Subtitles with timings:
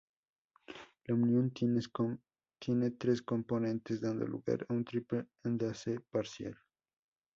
[1.05, 6.57] La unión tiene tres componentes, dando lugar a un triple enlace parcial.